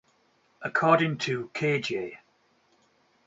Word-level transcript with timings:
According 0.63 1.19
to 1.19 1.51
K. 1.53 1.77
J. 1.79 2.17